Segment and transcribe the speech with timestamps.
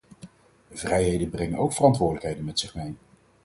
[0.71, 2.97] Vrijheden brengen ook verantwoordelijkheden met zich mee.